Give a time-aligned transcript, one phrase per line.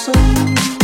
[0.00, 0.79] corazón.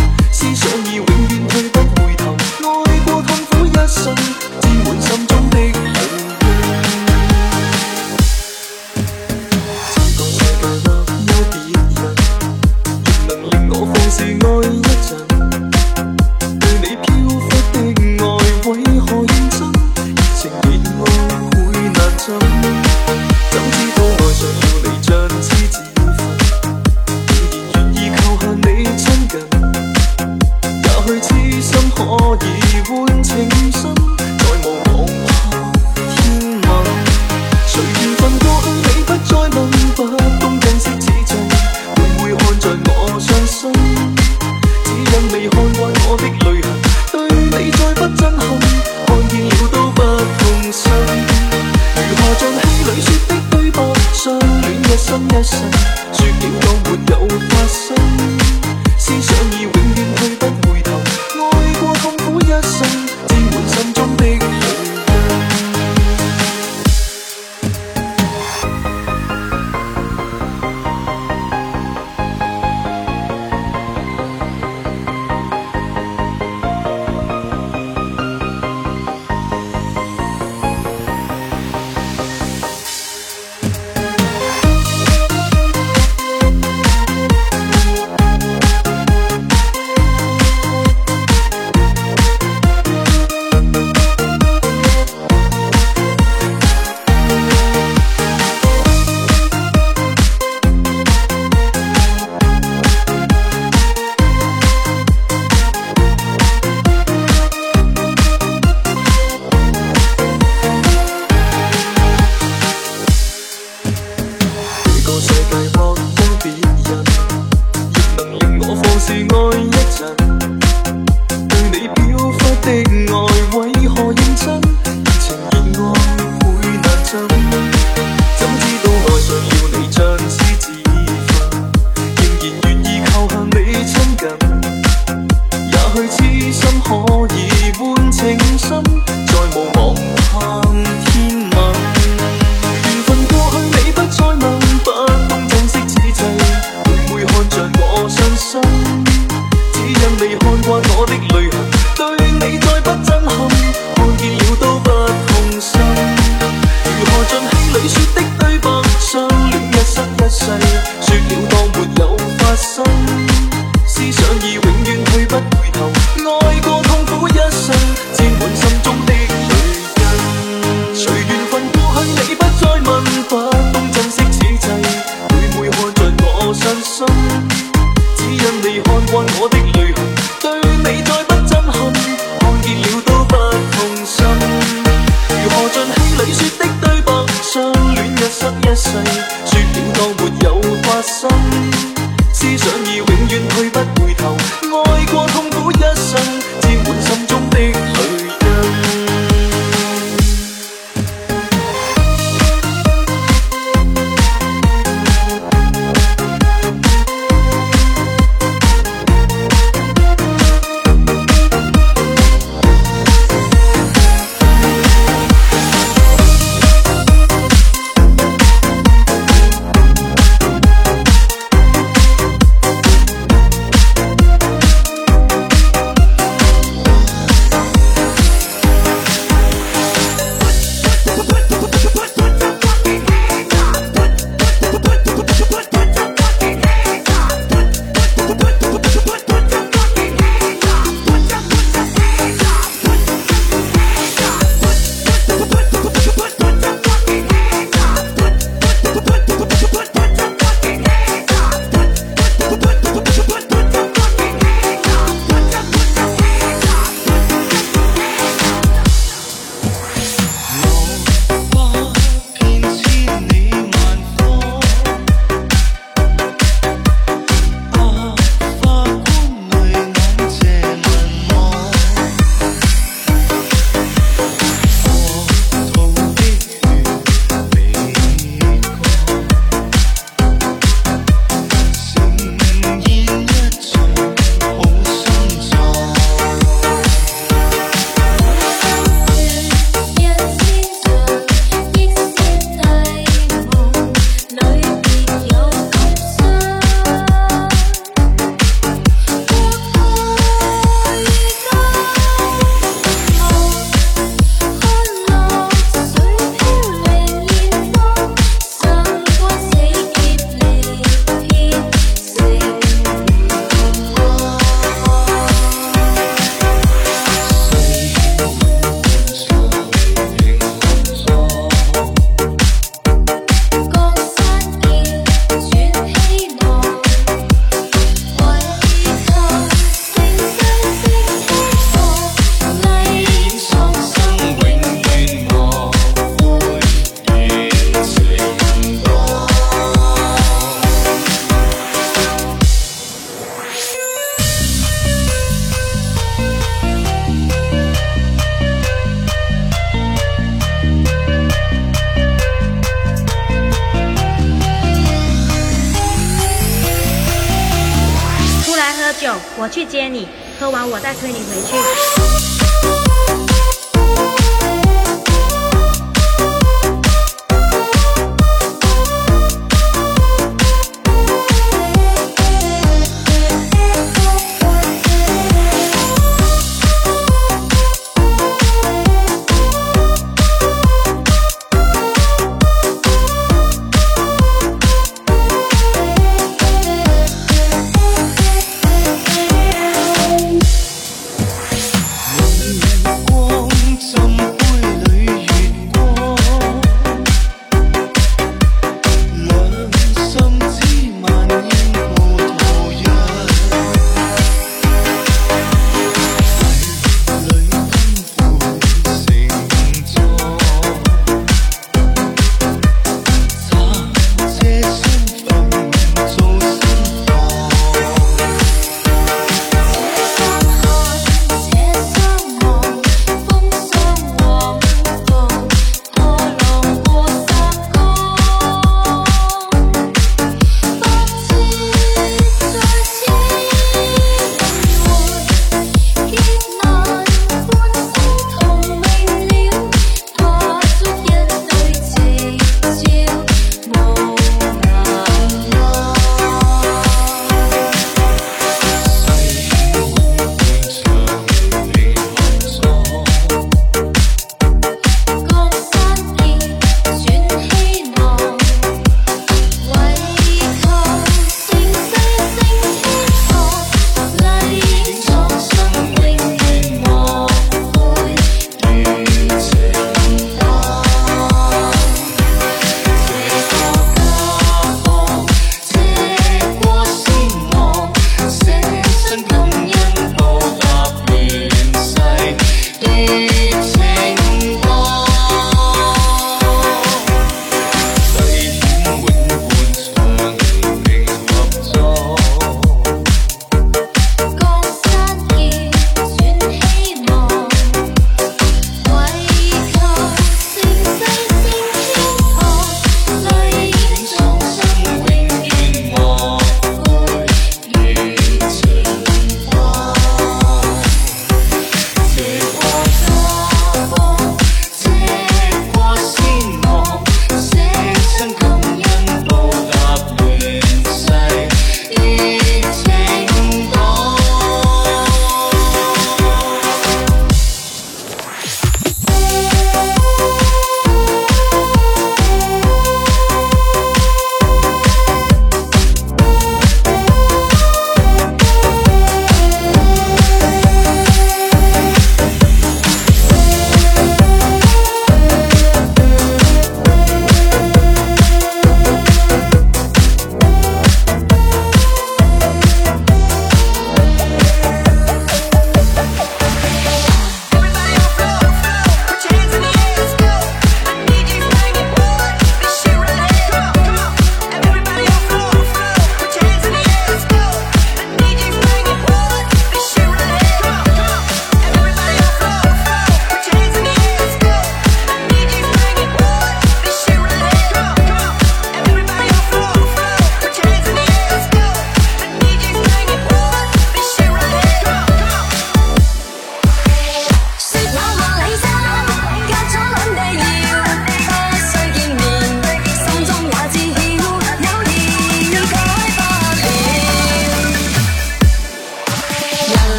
[360.87, 361.66] 再推你回去。